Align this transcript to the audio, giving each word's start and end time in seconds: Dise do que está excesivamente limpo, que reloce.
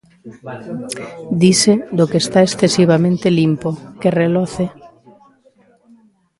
Dise 1.41 1.73
do 1.97 2.05
que 2.09 2.19
está 2.23 2.39
excesivamente 2.43 3.27
limpo, 3.39 3.69
que 3.99 4.09
reloce. 4.21 4.65